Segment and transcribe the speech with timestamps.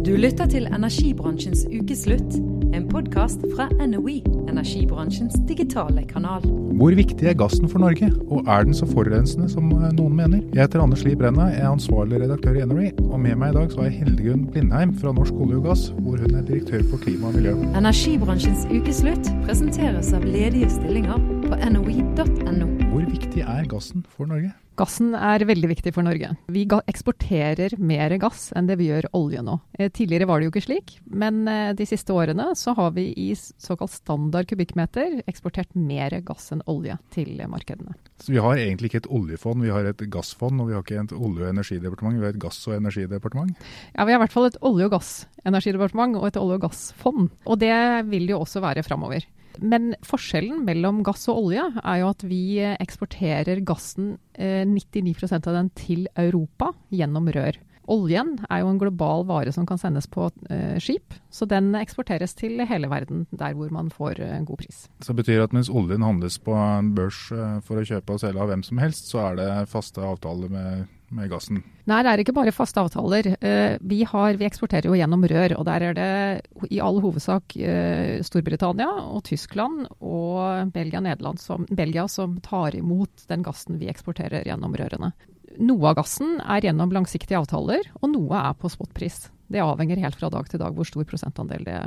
[0.00, 2.36] Du lytter til energibransjens ukeslutt,
[2.72, 6.46] en podkast fra NOE, energibransjens digitale kanal.
[6.80, 10.40] Hvor viktig er gassen for Norge, og er den så forurensende som eh, noen mener?
[10.54, 13.58] Jeg heter Anders Lie Brenna, jeg er ansvarlig redaktør i NOE, og med meg i
[13.58, 16.86] dag så har jeg Hildegunn Blindheim fra Norsk olje og gass, hvor hun er direktør
[16.88, 17.58] for klima og miljø.
[17.82, 21.20] Energibransjens ukeslutt presenteres av ledige stillinger
[21.50, 22.66] på noe.no.
[22.90, 24.52] Hvor viktig er gassen for Norge?
[24.78, 26.30] Gassen er veldig viktig for Norge.
[26.48, 29.56] Vi eksporterer mer gass enn det vi gjør olje nå.
[29.74, 33.08] Eh, tidligere var det jo ikke slik, men eh, de siste årene så har vi
[33.12, 37.96] i såkalt standard kubikkmeter eksportert mer gass enn olje til markedene.
[38.22, 41.02] Så vi har egentlig ikke et oljefond, vi har et gassfond, og vi har ikke
[41.02, 43.66] et olje- og energidepartement, vi har et gass- og energidepartement?
[43.98, 47.28] Ja, vi har i hvert fall et olje- og gassenergidepartement og et olje- og gassfond.
[47.44, 47.74] Og det
[48.08, 49.26] vil det jo også være framover.
[49.60, 52.42] Men forskjellen mellom gass og olje er jo at vi
[52.72, 57.58] eksporterer gassen, eh, 99% av den, til Europa gjennom rør.
[57.90, 62.36] Oljen er jo en global vare som kan sendes på eh, skip, så den eksporteres
[62.38, 64.84] til hele verden der hvor man får en god pris.
[65.02, 68.22] Så det betyr at mens oljen handles på en børs eh, for å kjøpe og
[68.22, 71.60] selge av hvem som helst, så er det faste avtaler med, med gassen?
[71.90, 73.32] Nei, det er ikke bare faste avtaler.
[73.40, 77.56] Eh, vi, har, vi, eksporterer jo gjennom rør, og der er det i all hovedsak
[77.58, 83.90] eh, Storbritannia og Tyskland og Belgia, Nederland som, Belgia som tar imot den gassen vi
[83.90, 85.12] eksporterer gjennom rørene.
[85.60, 89.26] Noe av gassen er gjennom langsiktige avtaler, og noe er på spotpris.
[89.50, 91.80] Det avhenger helt fra dag til dag hvor stor prosentandel det,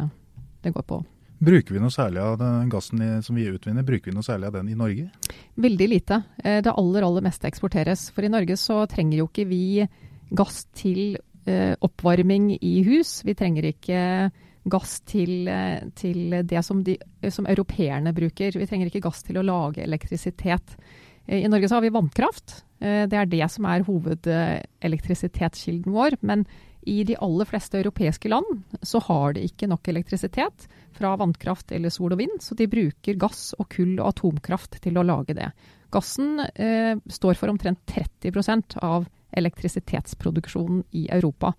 [0.66, 1.04] det går på.
[1.44, 4.54] Bruker vi noe særlig av den gassen som vi utvinner, bruker vi noe særlig av
[4.60, 5.10] den i Norge?
[5.60, 6.22] Veldig lite.
[6.40, 8.12] Eh, det aller, aller meste eksporteres.
[8.16, 9.88] For i Norge så trenger jo ikke vi
[10.32, 11.18] gass til
[11.50, 13.24] eh, oppvarming i hus.
[13.28, 14.30] Vi trenger ikke
[14.72, 16.96] gass til, eh, til det som, de,
[17.28, 18.56] som europeerne bruker.
[18.56, 20.78] Vi trenger ikke gass til å lage elektrisitet.
[21.28, 22.64] I Norge så har vi vannkraft.
[22.84, 26.20] Det er det som er hovedelektrisitetskilden vår.
[26.20, 26.44] Men
[26.86, 31.94] i de aller fleste europeiske land så har de ikke nok elektrisitet fra vannkraft eller
[31.94, 35.50] sol og vind, så de bruker gass og kull og atomkraft til å lage det.
[35.94, 41.54] Gassen eh, står for omtrent 30% av elektrisitetsproduksjonen i Europa.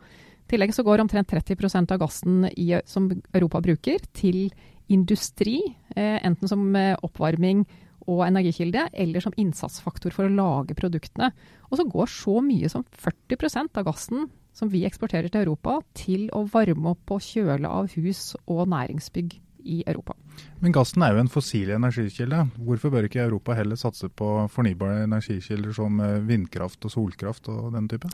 [0.44, 4.46] I tillegg så går omtrent 30 av gassen i, som Europa bruker, til
[4.92, 5.60] industri,
[5.96, 7.64] eh, enten som eh, oppvarming
[8.04, 11.30] og energikilde, eller som innsatsfaktor for å lage produktene.
[11.70, 16.28] Og så går så mye som 40% av gassen som vi eksporterer til Europa, til
[16.32, 20.14] å varme opp og kjøle av hus og næringsbygg i Europa.
[20.60, 22.42] Men gassen er jo en fossil energikilde.
[22.66, 27.72] Hvorfor bør ikke Europa heller satse på fornybare energikilder som eh, vindkraft og solkraft og
[27.74, 28.10] den type?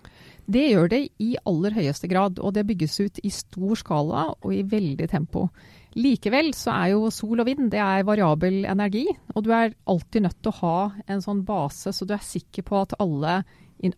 [0.46, 4.50] Det gjør det i aller høyeste grad, og det bygges ut i stor skala og
[4.54, 5.48] i veldig tempo.
[5.98, 10.26] Likevel så er jo sol og vind det er variabel energi, og du er alltid
[10.26, 10.76] nødt til å ha
[11.10, 13.40] en sånn base så du er sikker på at alle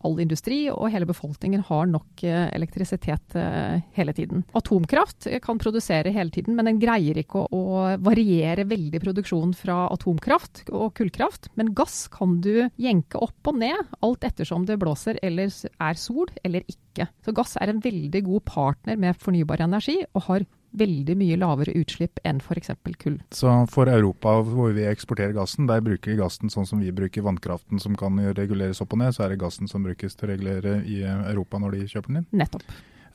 [0.03, 4.45] all industri og hele befolkningen har nok eh, elektrisitet eh, hele tiden.
[4.55, 7.61] Atomkraft kan produsere hele tiden, men den greier ikke å,
[8.03, 11.51] variere veldig produksjonen fra atomkraft og kullkraft.
[11.59, 16.31] Men gass kan du jenke opp og ned, alt ettersom det blåser eller er sol
[16.43, 17.09] eller ikke.
[17.25, 20.47] Så gass er en veldig god partner med fornybar energi, og har
[20.77, 22.73] veldig mye lavere utslipp enn f.eks.
[23.01, 23.19] kull.
[23.33, 27.25] Så for Europa hvor vi eksporterer gassen, der bruker vi gassen sånn som vi bruker
[27.25, 30.33] vannkraften som kan reguleres opp og ned, så er det gassen som brukes til å
[30.33, 32.31] regulere i Europa når de kjøper den inn?
[32.43, 32.65] Nettopp.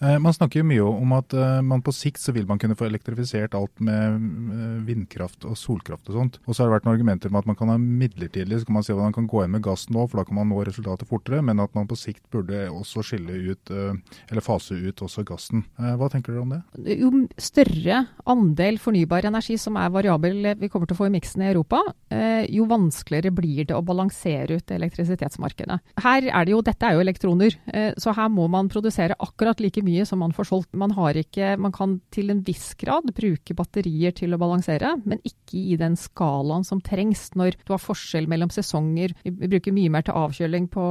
[0.00, 2.76] Eh, man snakker jo mye om at eh, man på sikt så vil man kunne
[2.78, 4.18] få elektrifisert alt med
[4.54, 6.38] eh, vindkraft og solkraft og sånt.
[6.46, 8.78] Og så har det vært noen argumenter med at man kan ha midlertidig, så kan
[8.78, 10.62] man si at man kan gå inn med gass nå, for da kan man nå
[10.68, 15.24] resultatet fortere, men at man på sikt burde også skille ut, eller fase ut også
[15.26, 15.64] gassen.
[15.78, 16.60] Hva tenker dere om det?
[16.98, 17.10] Jo
[17.40, 21.48] større andel fornybar energi som er variabel vi kommer til å få i miksen i
[21.50, 21.80] Europa,
[22.50, 25.78] jo vanskeligere blir det å balansere ut elektrisitetsmarkedet.
[26.04, 27.56] Her er det jo, Dette er jo elektroner,
[28.00, 30.76] så her må man produsere akkurat like mye mye som man får solgt.
[30.78, 35.62] Man, ikke, man kan til en viss grad bruke batterier til å balansere, men ikke
[35.74, 39.16] i den skalaen som trengs når du har forskjell mellom sesonger.
[39.24, 40.86] Vi bruker mye mer til avkjøling på,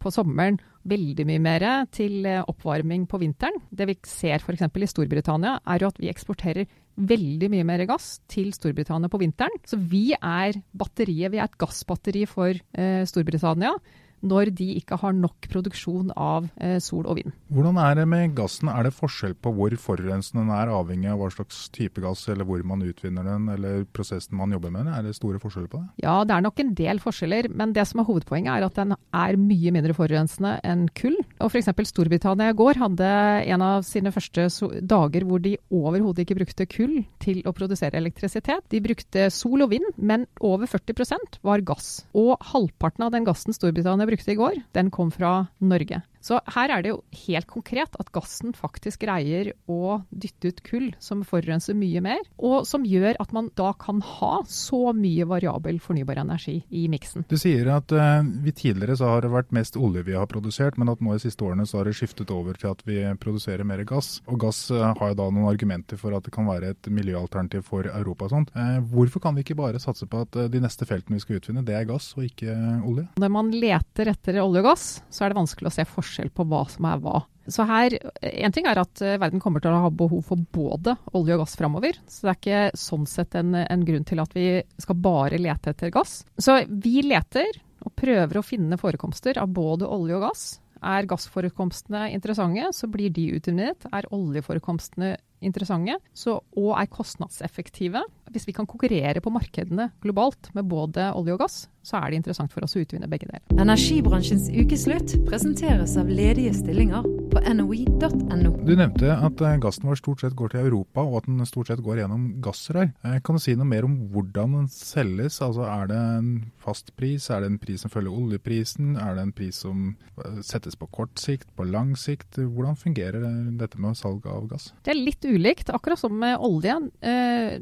[0.00, 3.60] på sommeren, veldig mye mer til eh, oppvarming på vinteren.
[3.68, 4.64] Det vi ser f.eks.
[4.64, 6.68] i Storbritannia, er jo at vi eksporterer
[6.98, 9.60] veldig mye mer gass til Storbritannia på vinteren.
[9.68, 13.76] Så vi er batteriet, vi er et gassbatteri for eh, Storbritannia
[14.20, 17.34] når de ikke har nok produksjon av eh, sol og vind.
[17.54, 18.70] Hvordan er det med gassen?
[18.72, 22.48] Er det forskjell på hvor forurensende den er, avhengig av hva slags type gass, eller
[22.48, 24.94] hvor man utvinner den, eller prosessen man jobber med den?
[24.94, 26.04] Er det store forskjeller på det?
[26.04, 28.96] Ja, det er nok en del forskjeller, men det som er hovedpoenget er at den
[28.96, 31.16] er mye mindre forurensende enn kull.
[31.38, 31.70] Og F.eks.
[31.88, 33.08] Storbritannia i går hadde
[33.54, 34.48] en av sine første
[34.88, 38.66] dager hvor de overhodet ikke brukte kull til å produsere elektrisitet.
[38.72, 41.90] De brukte sol og vind, men over 40% var gass.
[42.18, 46.00] Og halvparten av den gassen Storbritannia brukte i går, den kom fra Norge.
[46.24, 50.88] Så her er det jo helt konkret at gassen faktisk greier å dytte ut kull
[51.02, 55.78] som forurenser mye mer, og som gjør at man da kan ha så mye variabel
[55.82, 57.26] fornybar energi i miksen.
[57.30, 60.78] Du sier at uh, vi tidligere så har det vært mest olje vi har produsert,
[60.80, 63.66] men at nå i siste årene så har det skiftet over til at vi produserer
[63.68, 64.18] mer gass.
[64.28, 67.64] Og gass uh, har jo da noen argumenter for at det kan være et miljøalternativ
[67.68, 68.52] for Europa og sånt.
[68.58, 71.64] Uh, hvorfor kan vi ikke bare satse på at de neste feltene vi skal utvinne,
[71.66, 72.52] det er gass og ikke
[72.84, 73.08] olje?
[73.22, 76.46] Når man leter etter olje og gass, så er det vanskelig å se forskjell på
[76.48, 77.20] hva som er hva.
[77.48, 81.36] Så her, En ting er at verden kommer til å ha behov for både olje
[81.36, 81.96] og gass framover.
[82.04, 85.72] Så det er ikke sånn sett en, en grunn til at vi skal bare lete
[85.72, 86.20] etter gass.
[86.36, 87.48] Så vi leter
[87.86, 90.44] og prøver å finne forekomster av både olje og gass.
[90.78, 93.88] Er gassforekomstene interessante, så blir de utvinnet.
[93.90, 98.02] Er oljeforekomstene interessante så, og er kostnadseffektive.
[98.32, 101.58] Hvis vi kan konkurrere på markedene globalt med både olje og gass,
[101.88, 103.42] så er det interessant for oss å utvinne begge deler.
[103.56, 108.52] Energibransjens ukeslutt presenteres av ledige stillinger på noi.no.
[108.66, 111.70] Du nevnte at eh, gassen vår stort sett går til Europa, og at den stort
[111.70, 112.90] sett går gjennom gassrør.
[113.06, 115.40] Eh, kan du si noe mer om hvordan den selges?
[115.44, 116.30] Altså, er det en
[116.64, 117.30] fast pris?
[117.32, 118.96] Er det en pris som følger oljeprisen?
[119.00, 119.86] Er det en pris som
[120.24, 122.40] eh, settes på kort sikt, på lang sikt?
[122.40, 123.24] Hvordan fungerer
[123.60, 124.70] dette med salg av gass?
[124.84, 126.76] Det er litt ulikt, akkurat som med olje.
[127.00, 127.58] Eh,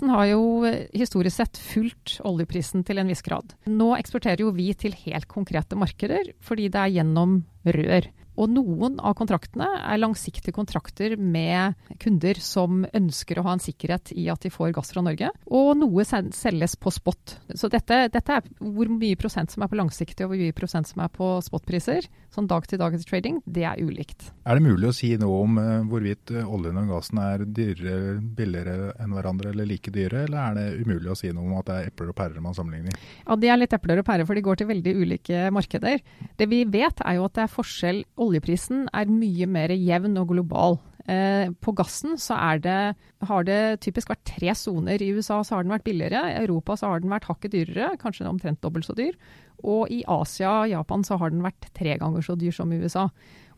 [0.00, 0.64] gassprisen har jo
[0.96, 3.54] historisk sett fulgt oljeprisen til en viss grad.
[3.66, 8.08] Nå eksporterer jo vi til helt konkrete markeder, fordi det er gjennom rør.
[8.40, 14.14] Og noen av kontraktene er langsiktige kontrakter med kunder som ønsker å ha en sikkerhet
[14.16, 15.28] i at de får gass fra Norge.
[15.52, 17.36] Og noe selges på spot.
[17.52, 20.88] Så dette, dette er hvor mye prosent som er på langsiktig og hvor mye prosent
[20.88, 22.08] som er på spotpriser.
[22.30, 24.30] Sånn dag-til-dag-trading, det er ulikt.
[24.46, 28.20] Er det mulig å si noe om uh, hvorvidt uh, oljen og gassen er dyrere,
[28.22, 31.66] billigere enn hverandre eller like dyre, eller er det umulig å si noe om at
[31.66, 32.94] det er epler og pærer man sammenligner?
[33.26, 35.98] Ja, det er litt epler og pærer, for de går til veldig ulike markeder.
[36.38, 40.30] Det vi vet er jo at det er forskjell oljeprisen er mye mer jevn og
[40.32, 40.78] global.
[41.10, 42.94] Eh, på gassen så det,
[43.26, 45.02] har det typisk vært tre soner.
[45.02, 47.96] I USA så har den vært billigere, i Europa så har den vært hakket dyrere,
[48.00, 49.16] kanskje omtrent dobbelt så dyr.
[49.64, 52.80] Og i Asia og Japan så har den vært tre ganger så dyr som i
[52.80, 53.08] USA.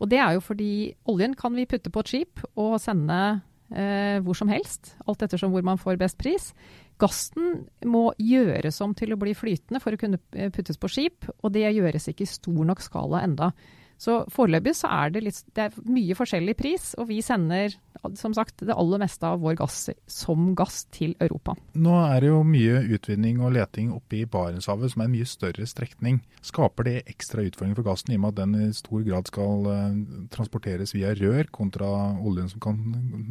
[0.00, 0.72] Og det er jo fordi
[1.10, 3.18] oljen kan vi putte på et skip og sende
[3.70, 6.50] eh, hvor som helst, alt ettersom hvor man får best pris.
[7.02, 11.28] Gassen må gjøres om til å bli flytende for å kunne eh, puttes på skip,
[11.42, 13.52] og det gjøres ikke i stor nok skala enda.
[14.02, 17.76] Så foreløpig så er det, litt, det er mye forskjellig pris, og vi sender
[18.18, 21.54] som sagt det aller meste av vår gass som gass til Europa.
[21.78, 25.28] Nå er det jo mye utvinning og leting oppe i Barentshavet, som er en mye
[25.28, 26.18] større strekning.
[26.42, 29.68] Skaper det ekstra utfordringer for gassen, i og med at den i stor grad skal
[29.68, 30.00] uh,
[30.34, 32.80] transporteres via rør, kontra oljen som kan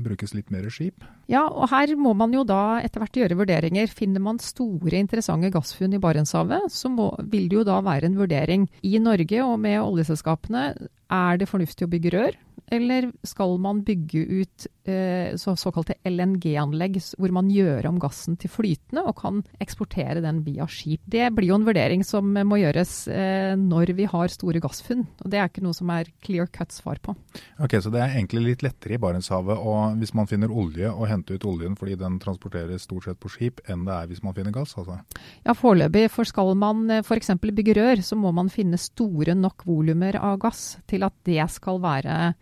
[0.05, 1.03] brukes litt mer skip?
[1.31, 3.91] Ja, og her må man jo da etter hvert gjøre vurderinger.
[3.91, 8.17] Finner man store, interessante gassfunn i Barentshavet, så må, vil det jo da være en
[8.19, 12.37] vurdering i Norge og med oljeselskapene er det fornuftig å bygge rør,
[12.71, 18.51] eller skal man bygge ut eh, så, såkalte LNG-anlegg, hvor man gjør om gassen til
[18.51, 21.03] flytende og kan eksportere den via skip?
[21.03, 25.03] Det blir jo en vurdering som må gjøres eh, når vi har store gassfunn.
[25.23, 27.15] og Det er ikke noe som er clear cut svar på.
[27.59, 31.09] Ok, Så det er egentlig litt lettere i Barentshavet og hvis man finner olje, og
[31.11, 34.37] henter ut oljen fordi den transporteres stort sett på skip, enn det er hvis man
[34.37, 34.77] finner gass?
[34.79, 35.01] altså?
[35.43, 36.07] Ja, foreløpig.
[36.13, 37.33] For skal man eh, f.eks.
[37.41, 41.81] bygge rør, så må man finne store nok volumer av gass til at det skal
[41.83, 42.33] være Eh,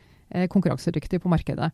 [0.51, 1.71] konkurransedyktig på markedet.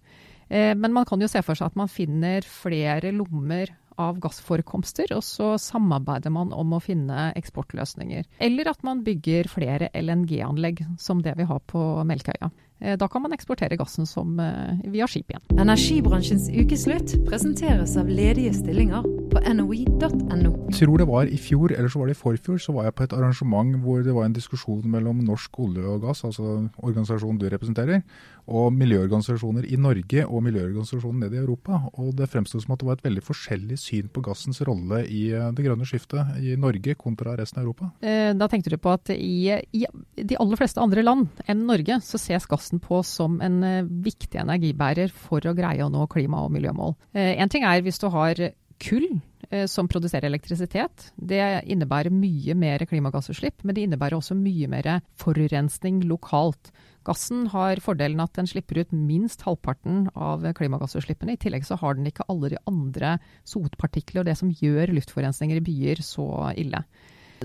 [0.47, 5.13] Eh, men man kan jo se for seg at man finner flere lommer av gassforekomster,
[5.15, 8.27] og så samarbeider man om å finne eksportløsninger.
[8.43, 12.51] Eller at man bygger flere LNG-anlegg, som det vi har på Melkøya.
[12.79, 14.35] Eh, da kan man eksportere gassen som
[14.83, 15.43] via skip igjen.
[15.59, 20.51] Energibransjens ukeslutt presenteres av ledige stillinger på noi.no.
[20.75, 23.05] Tror det var i fjor, eller så var det i forfjor, så var jeg på
[23.05, 27.47] et arrangement hvor det var en diskusjon mellom Norsk olje og gass, altså organisasjonen du
[27.51, 28.03] representerer,
[28.45, 31.79] og miljøorganisasjoner i Norge og miljøorganisasjoner nede i Europa.
[31.97, 35.27] Og det fremstod som at det var et veldig forskjellig syn på gassens rolle i
[35.33, 37.89] eh, det grønne skiftet i Norge kontra resten av Europa.
[38.05, 41.99] Eh, da tenkte du på at i, i de aller fleste andre land enn Norge,
[42.05, 46.43] så ses gassen på som en eh, viktig energibærer for å greie å nå klima-
[46.43, 46.95] og miljømål.
[47.13, 48.39] En ting er hvis du har
[48.81, 49.05] kull
[49.49, 51.11] eh, som produserer elektrisitet.
[51.15, 54.89] Det innebærer mye mer klimagassutslipp, men det innebærer også mye mer
[55.21, 56.71] forurensning lokalt.
[57.05, 61.35] Gassen har fordelen at den slipper ut minst halvparten av klimagassutslippene.
[61.35, 63.17] I tillegg så har den ikke alle de andre
[63.47, 66.81] sotpartikler og det som gjør luftforurensninger i byer så ille.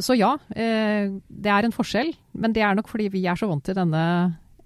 [0.00, 3.50] Så ja, eh, det er en forskjell, men det er nok fordi vi er så
[3.50, 4.04] vant til denne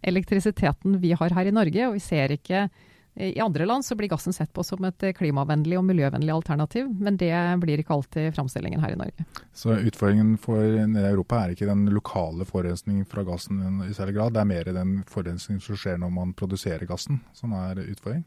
[0.04, 2.68] elektrisiteten vi har her i Norge, og vi ser ikke
[3.14, 7.14] I andre land så blir gassen sett på som et klimavennlig og miljøvennlig alternativ, men
[7.14, 7.30] det
[7.62, 9.26] blir ikke alltid framstillingen her i Norge.
[9.54, 14.42] Så utfordringen for Europa er ikke den lokale forurensningen fra gassen i særlig grad, det
[14.42, 18.26] er mer den forurensningen som skjer når man produserer gassen som er utfordring?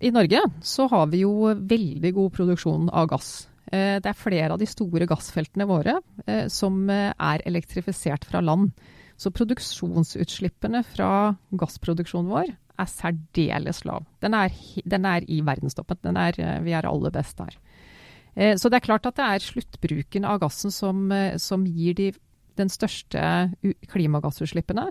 [0.00, 3.34] I Norge så har vi jo veldig god produksjon av gass.
[3.72, 8.42] Eh, det er flere av de store gassfeltene våre eh, som eh, er elektrifisert fra
[8.44, 8.72] land.
[9.22, 11.10] Så produksjonsutslippene fra
[11.54, 12.50] gassproduksjonen vår
[12.82, 14.06] er særdeles lav.
[14.24, 14.50] Den er,
[14.88, 16.16] den er i verdenstoppen.
[16.18, 17.54] Er, vi er aller best der.
[18.58, 22.08] Så det er klart at det er sluttbruken av gassen som, som gir de,
[22.58, 23.20] den største
[23.92, 24.88] klimagassutslippene.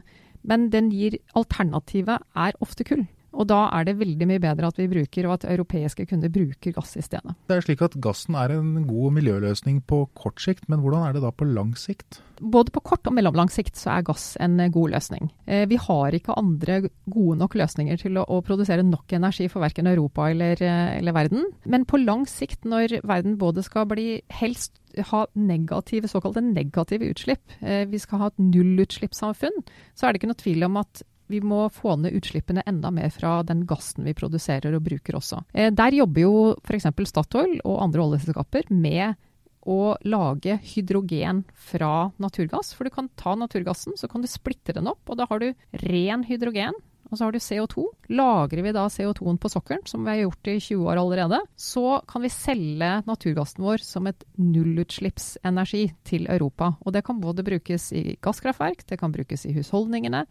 [0.47, 3.07] Men den gir alternativet er ofte kull.
[3.31, 6.75] Og da er det veldig mye bedre at vi bruker, og at europeiske kunder bruker
[6.75, 7.35] gass i stedet.
[7.47, 11.15] Det er slik at gassen er en god miljøløsning på kort sikt, men hvordan er
[11.15, 12.19] det da på lang sikt?
[12.41, 15.29] Både på kort og mellomlang sikt så er gass en god løsning.
[15.45, 19.87] Eh, vi har ikke andre gode nok løsninger til å, produsere nok energi for verken
[19.87, 21.45] Europa eller, eh, eller, verden.
[21.69, 24.73] Men på lang sikt, når verden både skal bli helst
[25.07, 29.63] ha negative, såkalte negative utslipp, eh, vi skal ha et nullutslippssamfunn,
[29.95, 33.09] så er det ikke noe tvil om at vi må få ned utslippene enda mer
[33.13, 35.43] fra den gassen vi produserer og bruker også.
[35.53, 36.89] Eh, der jobber jo f.eks.
[37.11, 39.19] Statoil og andre oljeselskaper med
[39.61, 42.73] å lage hydrogen fra naturgass.
[42.75, 45.51] For du kan ta naturgassen, så kan du splitte den opp, og da har du
[45.85, 46.77] ren hydrogen.
[47.11, 47.83] Og så har du CO2.
[48.15, 51.99] Lagrer vi da CO2-en på sokkelen, som vi har gjort i 20 år allerede, så
[52.07, 56.71] kan vi selge naturgassen vår som et nullutslippsenergi til Europa.
[56.85, 60.23] Og det kan både brukes i gasskraftverk, det kan brukes i husholdningene.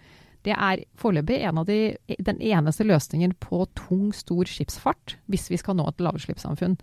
[0.47, 1.78] Det er foreløpig en de,
[2.18, 6.78] den eneste løsningen på tung, stor skipsfart hvis vi skal nå et lavutslippssamfunn.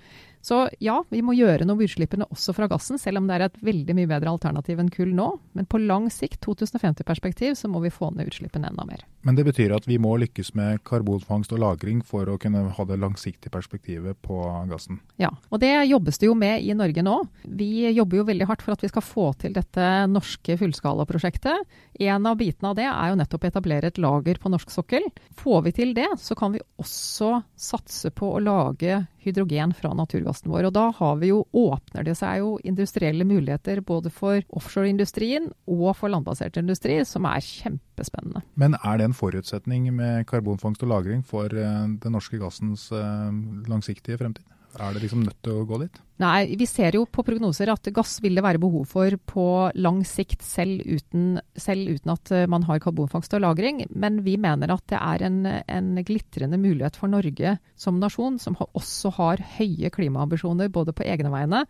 [0.48, 3.46] Så ja, vi må gjøre noe med utslippene også fra gassen, selv om det er
[3.50, 5.26] et veldig mye bedre alternativ enn kull nå.
[5.58, 9.04] Men på lang sikt, 2050-perspektiv, så må vi få ned utslippene enda mer.
[9.28, 12.86] Men det betyr at vi må lykkes med karbonfangst og -lagring for å kunne ha
[12.88, 14.40] det langsiktige perspektivet på
[14.72, 15.02] gassen?
[15.20, 17.18] Ja, og det jobbes det jo med i Norge nå.
[17.44, 21.68] Vi jobber jo veldig hardt for at vi skal få til dette norske fullskalaprosjektet.
[22.00, 25.06] En av bitene av det er jo nettopp å etablere et lager på norsk sokkel.
[25.38, 30.52] Får vi til det, så kan vi også satse på å lage hydrogen fra naturgassen
[30.52, 30.70] vår.
[30.70, 35.90] Og da har vi jo, åpner det seg jo industrielle muligheter både for offshoreindustrien og
[36.00, 38.44] for landbasert industri, som er kjempespennende.
[38.60, 43.32] Men er det en forutsetning med karbonfangst og -lagring for eh, den norske gassens eh,
[43.68, 44.46] langsiktige fremtid?
[44.78, 45.96] Er det liksom nødt til å gå dit?
[46.22, 49.46] Nei, vi ser jo på prognoser at gass vil det være behov for på
[49.78, 53.86] lang sikt, selv uten, selv uten at eh, man har karbonfangst og -lagring.
[53.90, 58.58] Men vi mener at det er en, en glitrende mulighet for Norge som nasjon, som
[58.58, 61.66] også har høye klimaambisjoner både på egne vegne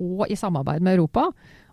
[0.00, 1.28] og i samarbeid med Europa,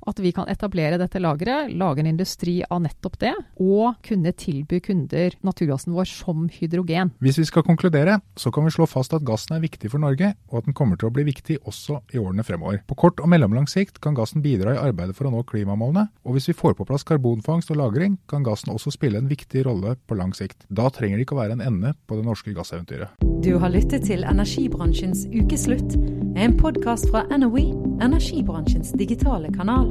[0.08, 4.80] at vi kan etablere dette lageret, lage en industri av nettopp det, og kunne tilby
[4.84, 7.14] kunder naturgassen vår som hydrogen.
[7.24, 10.34] Hvis vi skal konkludere, så kan vi slå fast at gassen er viktig for Norge,
[10.52, 12.82] og at den kommer til å bli viktig også i årene fremover.
[12.88, 16.38] På kort og mellomlang sikt kan gassen bidra i arbeidet for å nå klimamålene, og
[16.38, 19.96] hvis vi får på plass karbonfangst og -lagring, kan gassen også spille en viktig rolle
[20.08, 20.66] på lang sikt.
[20.70, 23.20] Da trenger det ikke å være en ende på det norske gasseventyret.
[23.44, 25.96] Du har lyttet til Energibransjens ukeslutt,
[26.36, 27.72] en podkast fra NOE,
[28.04, 29.89] energibransjens digitale kanal.